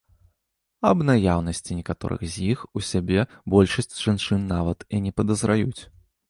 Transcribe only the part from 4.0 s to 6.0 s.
жанчын нават і не падазраюць.